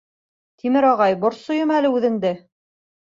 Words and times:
Тимер 0.61 0.87
ағай, 0.93 1.17
борсойом 1.25 1.75
әле 1.81 1.93
үҙеңде. 1.99 2.33